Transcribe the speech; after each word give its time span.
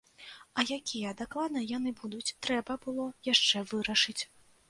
А 0.59 0.63
якія 0.77 1.11
дакладна 1.19 1.61
яны 1.77 1.93
будуць, 2.01 2.35
трэба 2.47 2.79
было 2.87 3.05
яшчэ 3.33 3.63
вырашыць. 3.73 4.19